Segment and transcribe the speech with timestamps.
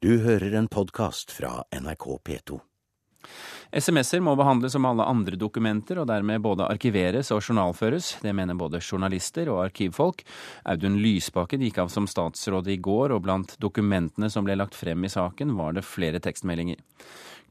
[0.00, 2.56] Du hører en podkast fra NRK P2.
[3.76, 8.14] SMS-er må behandles som alle andre dokumenter, og dermed både arkiveres og journalføres.
[8.24, 10.24] Det mener både journalister og arkivfolk.
[10.72, 15.04] Audun Lysbakken gikk av som statsråd i går, og blant dokumentene som ble lagt frem
[15.04, 16.80] i saken, var det flere tekstmeldinger.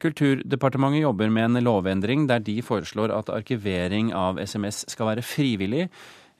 [0.01, 5.91] Kulturdepartementet jobber med en lovendring der de foreslår at arkivering av SMS skal være frivillig.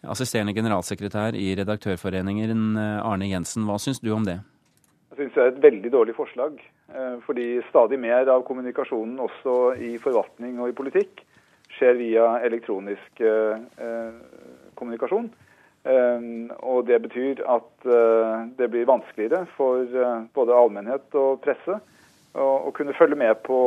[0.09, 4.41] Assisterende generalsekretær i Redaktørforeningen, Arne Jensen, hva syns du om det?
[5.19, 6.59] Syns jeg er et veldig dårlig forslag.
[6.93, 11.23] Eh, fordi stadig mer av kommunikasjonen også i forvaltning og i politikk
[11.75, 13.85] skjer via elektronisk eh,
[14.79, 15.29] kommunikasjon.
[15.89, 16.25] Eh,
[16.63, 17.87] og det betyr at
[18.59, 19.85] det blir vanskeligere for
[20.35, 21.79] både allmennhet og presse
[22.39, 23.57] å kunne følge med på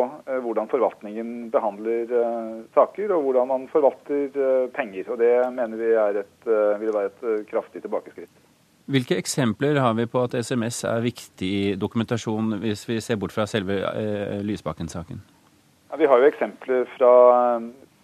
[0.45, 2.12] hvordan forvaltningen behandler
[2.77, 5.11] saker, og hvordan man forvalter penger.
[5.11, 5.91] Og Det mener vi
[6.23, 8.41] et, vil være et kraftig tilbakeskritt.
[8.91, 13.34] Hvilke eksempler har vi på at SMS er viktig i dokumentasjon, hvis vi ser bort
[13.34, 15.20] fra selve eh, Lysbakken-saken?
[15.92, 17.12] Ja, vi har jo eksempler fra,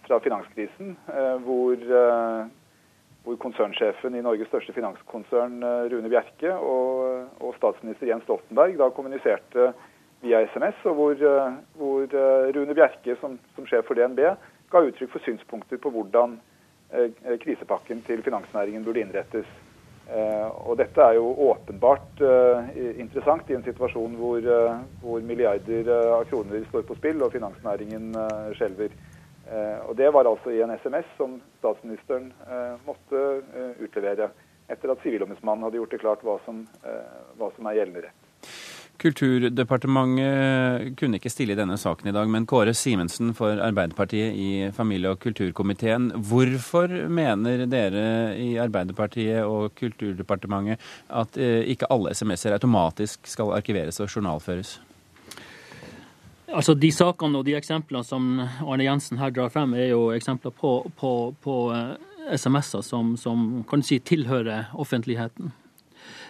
[0.07, 2.47] fra finanskrisen, eh, hvor, eh,
[3.25, 8.91] hvor, konsernsjefen i Norges største finanskonsern, eh, Rune Bjerke, og, og, statsminister Jens Stoltenberg da
[8.95, 9.73] kommuniserte
[10.23, 14.29] via SMS, og hvor, eh, hvor eh, Rune Bjerke som, som, sjef for DNB
[14.71, 16.39] ga uttrykk for synspunkter på hvordan
[17.43, 19.45] krisepakken til finansnæringen burde innrettes.
[20.09, 25.91] Eh, og dette er jo åpenbart eh, interessant i en situasjon hvor, eh, hvor milliarder
[26.15, 28.09] av kroner står på spill og finansnæringen
[28.57, 28.95] skjelver.
[29.89, 32.27] Og det var altså i en SMS som statsministeren
[32.85, 33.21] måtte
[33.81, 34.27] utlevere
[34.69, 36.59] etter at Sivilombudsmannen hadde gjort det klart hva som,
[37.39, 38.28] hva som er gjeldende rett.
[38.99, 44.71] Kulturdepartementet kunne ikke stille i denne saken i dag, men Kåre Simensen for Arbeiderpartiet i
[44.75, 46.11] familie- og kulturkomiteen.
[46.29, 53.99] Hvorfor mener dere i Arbeiderpartiet og Kulturdepartementet at eh, ikke alle SMS-er automatisk skal arkiveres
[54.03, 54.79] og journalføres?
[56.49, 60.51] Altså De sakene og de eksemplene som Arne Jensen her drar frem, er jo eksempler
[60.51, 61.95] på, på, på eh,
[62.35, 65.53] SMS-er som, som kan si tilhører offentligheten.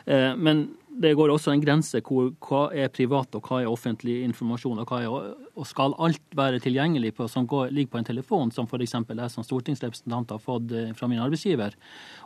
[0.06, 4.20] Eh, men det går også en grense hvor hva er privat og hva er offentlig
[4.26, 4.82] informasjon.
[4.82, 8.68] Og, er, og skal alt være tilgjengelig på, som går, ligger på en telefon, som
[8.68, 8.96] f.eks.
[8.98, 11.78] jeg som stortingsrepresentant har fått eh, fra min arbeidsgiver,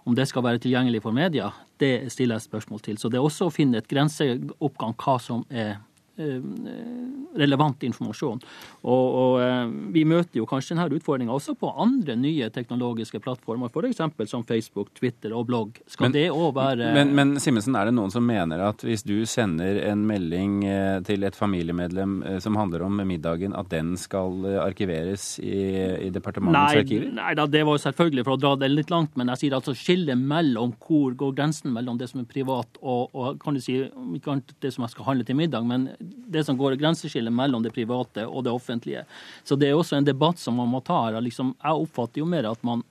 [0.08, 1.52] om det skal være tilgjengelig for media,
[1.84, 3.00] det stiller jeg spørsmål til.
[3.00, 5.76] Så det er også å finne et grenseoppgang hva som er
[6.16, 8.42] relevant informasjon.
[8.84, 13.72] Og, og, eh, Vi møter jo kanskje denne utfordringa også på andre nye teknologiske plattformer,
[13.74, 14.30] f.eks.
[14.30, 15.80] som Facebook, Twitter og blogg.
[15.88, 19.06] Skal men, det òg være Men, men Simensen, er det noen som mener at hvis
[19.06, 24.46] du sender en melding eh, til et familiemedlem som handler om middagen, at den skal
[24.62, 27.10] arkiveres i, i departementets nei, arkiver?
[27.18, 29.76] Nei da, det var selvfølgelig for å dra det litt langt, men jeg sier altså
[29.78, 33.80] skille mellom hvor går grensen mellom det som er privat og, og kan du si,
[34.18, 37.74] ikke det som jeg skal handle til middag, men det som går grenseskillet mellom det
[37.76, 39.06] private og det offentlige.
[39.44, 41.20] Så det er også en debatt som man må ta her.
[41.24, 42.84] Liksom, jeg oppfatter jo mer at man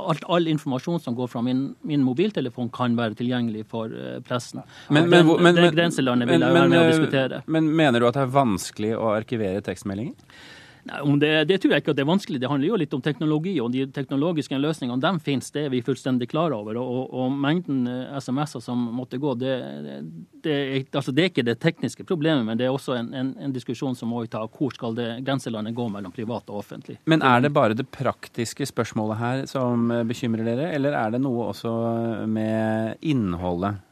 [0.00, 4.62] Alt, all informasjon som går fra min, min, mobiltelefon, kan være tilgjengelig for uh, pressen.
[4.88, 7.40] Men, men, den, men, det grenselandet vil jeg være med å diskutere.
[7.50, 10.14] Men mener du at det er vanskelig å arkivere tekstmeldinger?
[11.20, 12.40] Det, det, tror jeg ikke at det er vanskelig.
[12.42, 15.82] Det handler jo litt om teknologi, og de teknologiske løsningene de finnes, det er vi
[15.86, 16.78] fullstendig klar over.
[16.80, 19.54] Og, og mengden eh, SMS-er som måtte gå, det,
[20.44, 20.56] det,
[20.90, 23.94] altså det, er ikke det tekniske problemet, men det er også en, en, en diskusjon
[23.98, 24.42] som må vi ta.
[24.50, 26.98] Hvor skal det grenselandet gå mellom privat og offentlig?
[27.10, 31.50] Men er det bare det praktiske spørsmålet her som bekymrer dere, eller er det noe
[31.52, 31.76] også
[32.30, 33.86] med innholdet?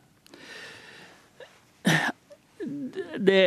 [3.19, 3.43] Det,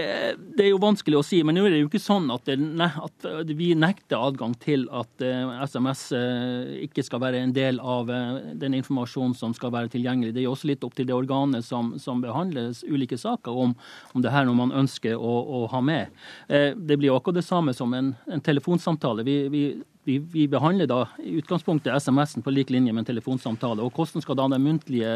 [0.56, 2.88] det, er jo vanskelig å si, men nå er det jo ikke sånn at, det,
[2.88, 5.24] at vi nekter adgang til at
[5.68, 9.92] SMS eh, eh, ikke skal være en del av eh, den informasjonen som skal være
[9.94, 10.34] tilgjengelig.
[10.36, 13.76] Det er jo også litt opp til det organet som, som behandler ulike saker, om,
[14.16, 16.12] om det her noe man ønsker å, å ha med.
[16.48, 19.26] Det blir jo akkurat det samme som en, en telefonsamtale.
[19.28, 19.64] Vi, vi
[20.04, 23.84] vi, vi, behandler da i utgangspunktet SMS-en på lik linje med en telefonsamtale.
[23.84, 25.12] og Hvordan skal da den muntlige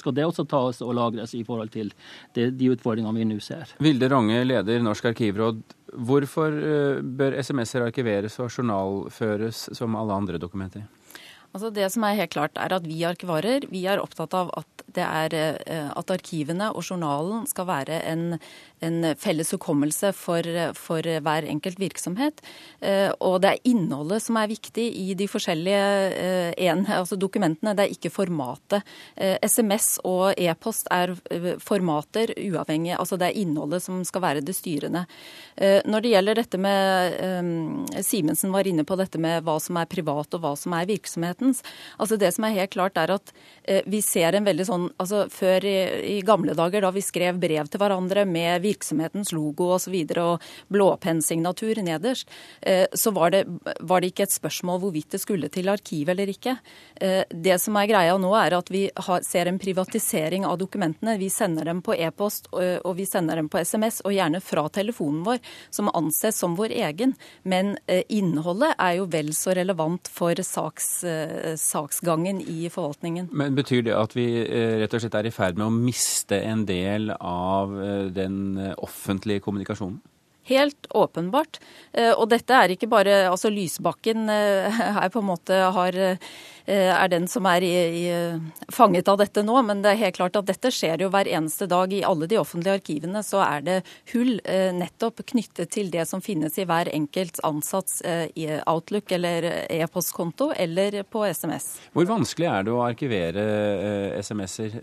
[0.00, 1.92] skal det også tas og lagres i forhold til
[2.34, 3.76] det, de utfordringene vi nå ser?
[3.78, 5.62] Vilde Range, leder Norsk arkivråd.
[5.94, 10.86] Hvorfor eh, bør SMS-er arkiveres og journalføres som alle andre dokumenter?
[11.50, 14.84] Altså Det som er helt klart, er at vi arkivarer vi er opptatt av at,
[14.94, 15.34] det er,
[15.66, 18.36] eh, at arkivene og journalen skal være en,
[18.82, 20.46] en felles hukommelse for,
[20.78, 22.42] for, hver enkelt virksomhet.
[22.78, 25.82] Eh, og det er innholdet som er viktig i de forskjellige
[26.14, 28.86] eh, en, altså dokumentene, det er ikke formatet.
[29.42, 31.16] SMS og e-post er
[31.62, 35.02] formater uavhengig, altså det er innholdet som skal være det styrende.
[35.60, 40.36] Når det gjelder dette med Simensen var inne på dette med hva som er privat
[40.36, 41.62] og hva som er virksomhet frivillighetens.
[41.98, 43.32] Altså Det som er helt klart, er at
[43.64, 47.38] eh, vi ser en veldig sånn altså Før i, i gamle dager, da vi skrev
[47.40, 49.80] brev til hverandre med virksomhetens logo osv.
[49.80, 52.28] Og, så videre, og blåpennsignatur nederst,
[52.62, 53.44] eh, så var det,
[53.80, 56.56] var det ikke et spørsmål hvorvidt det skulle til arkiv eller ikke.
[57.00, 61.16] Eh, det som er greia nå, er at vi har, ser en privatisering av dokumentene.
[61.18, 65.22] Vi sender dem på e-post og, vi sender dem på SMS, og gjerne fra telefonen
[65.24, 65.40] vår,
[65.72, 67.14] som anses som vår egen.
[67.42, 67.76] Men
[68.08, 70.90] innholdet er jo vel så relevant for saks,
[71.60, 73.30] saksgangen i forvaltningen.
[73.32, 76.40] Men Betyr det at vi eh, rett og slett er i ferd med å miste
[76.40, 77.74] en del av
[78.14, 80.00] den offentlige kommunikasjonen?
[80.50, 81.60] Helt åpenbart.
[82.16, 86.16] Og dette er ikke bare Altså Lysbakken er på en måte har Eh,
[86.70, 89.56] er den som er i, i, fanget av dette nå.
[89.66, 91.92] Men det er helt klart at dette skjer jo hver eneste dag.
[91.92, 93.78] I alle de offentlige arkivene så er det
[94.12, 98.00] hull eh, nettopp knyttet til det som finnes i hver enkelt ansatts
[98.70, 101.72] Outlook eller e-postkonto eller på SMS.
[101.94, 103.44] Hvor vanskelig er det å arkivere
[104.20, 104.76] SMS-er?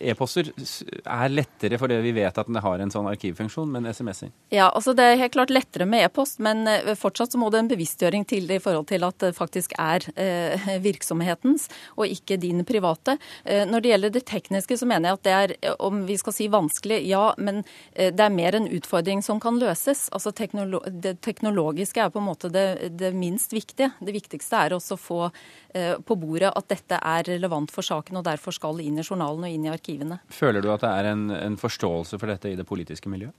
[0.00, 4.32] E-poster er lettere fordi vi vet at den har en sånn arkivfunksjon, men SMS-er?
[4.54, 6.66] Ja, altså det er helt klart lettere med e-post, men
[6.98, 10.78] fortsatt så må det en bevisstgjøring til i forhold til at det faktisk er Eh,
[10.82, 13.16] virksomhetens, og ikke din private.
[13.44, 16.34] Eh, når det gjelder det tekniske, så mener jeg at det er, om vi skal
[16.34, 17.62] si vanskelig, ja, men
[17.92, 20.08] eh, det er mer en utfordring som kan løses.
[20.14, 23.92] Altså teknolo Det teknologiske er på en måte det, det minst viktige.
[24.00, 25.22] Det viktigste er også å få
[25.68, 29.52] på bordet at dette er relevant for saken, og derfor skal inn i journalen og
[29.52, 30.20] inn i arkivene.
[30.28, 33.34] Føler du at det er en, en forståelse for dette i det politiske miljøet?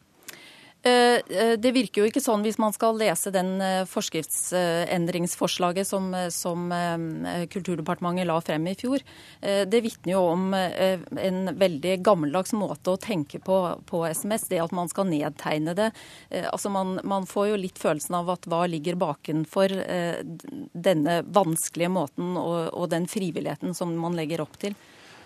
[0.82, 6.08] Eh, eh, det virker jo ikke sånn hvis man skal lese den eh, forskriftsendringsforslaget som,
[6.32, 6.72] som
[7.52, 9.04] Kulturdepartementet la frem i fjor.
[9.42, 13.58] Det vitner jo om en veldig gammeldags måte å tenke på,
[13.90, 14.48] på SMS.
[14.52, 15.90] Det at man skal nedtegne det.
[16.52, 19.74] Altså man, man, får jo litt følelsen av at hva ligger bakenfor
[20.74, 24.78] denne vanskelige måten og, og den frivilligheten som man legger opp til.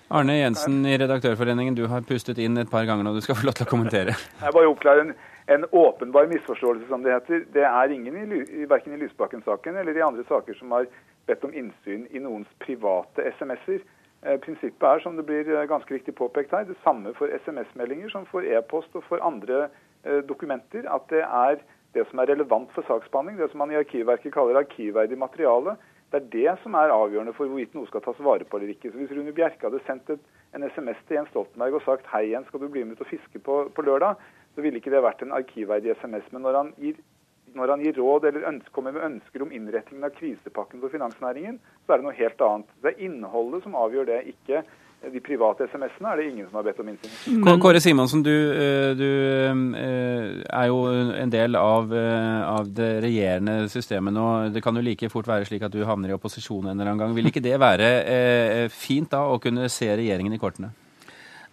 [0.10, 3.16] Arne Jensen i Redaktørforeningen, du har pustet inn et par ganger nå.
[3.16, 4.18] Du skal få lov til å kommentere.
[4.42, 5.16] Jeg bare oppklarer en
[5.48, 7.46] en åpenbar misforståelse, som det heter.
[7.54, 10.88] Det er ingen i, verken i Lysbakken-saken eller i andre saker som har
[11.28, 13.84] bedt om innsyn i noens private SMS-er.
[14.24, 18.12] Eh, prinsippet er, som det blir eh, ganske riktig påpekt her, det samme for SMS-meldinger
[18.14, 20.88] som for e-post og for andre eh, dokumenter.
[20.88, 21.60] At det er
[21.94, 25.76] det som er relevant for saksbehandling, det som man i Arkivverket kaller arkivverdig materiale.
[26.14, 28.92] Det er det som er avgjørende for hvorvidt noe skal tas vare på eller ikke.
[28.92, 30.22] Så Hvis Rune Bjerke hadde sendt et,
[30.54, 33.10] en SMS til Jens Stoltenberg og sagt hei igjen, skal du bli med ut og
[33.10, 34.22] fiske på, på lørdag,
[34.54, 36.28] så ville ikke det vært en arkivverdig SMS.
[36.30, 37.00] Men når han gir,
[37.58, 41.58] når han gir råd eller ønsker, kommer med ønsker om innretningen av krisepakken for finansnæringen,
[41.82, 42.78] så er det noe helt annet.
[42.86, 44.62] Det er innholdet som avgjør det, ikke
[45.12, 47.56] de private SMS-ene er det ingen som har bedt om innsyn i.
[47.62, 49.08] Kåre Simonsen, du, eh, du,
[49.76, 54.28] eh, er jo en del av, eh, av, det regjerende systemet nå.
[54.54, 57.04] Det kan jo like fort være slik at du havner i opposisjon en eller annen
[57.04, 57.16] gang.
[57.16, 60.72] Vil ikke det være fint da å kunne se regjeringen i kortene?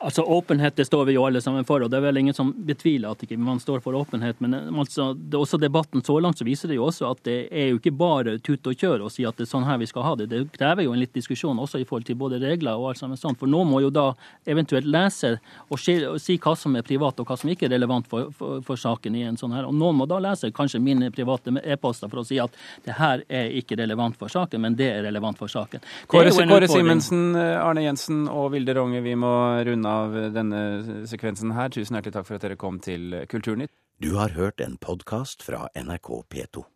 [0.03, 2.55] Altså Åpenhet det står vi jo alle sammen for, og det er vel ingen som
[2.65, 4.39] betviler at ikke man står for åpenhet.
[4.41, 7.35] Men eh, altså, det også debatten så langt så viser det jo også at det
[7.53, 9.89] er jo ikke bare tut og kjør og si at det er sånn her vi
[9.91, 10.31] skal ha det.
[10.33, 13.21] Det krever jo en litt diskusjon også i forhold til både regler og alt sammen
[13.21, 13.37] sånt.
[13.43, 14.07] For nå må jo da
[14.49, 15.35] eventuelt lese
[15.69, 18.65] og, og si hva som er privat og hva som ikke er relevant for, for,
[18.65, 19.69] for, saken i en sånn her.
[19.69, 22.57] Og noen må da lese kanskje mine private e-poster for å si at
[22.89, 25.85] det her er ikke relevant for saken, men det er relevant for saken.
[26.09, 29.37] Kåre, Kåre Simensen, Arne Jensen og Vilde Ronge, vi må
[29.69, 31.73] runde av denne sekvensen her.
[31.75, 33.75] Tusen hjertelig takk for at dere kom til Kulturnytt.
[34.01, 36.71] Du har hørt en podkast fra NRK P2.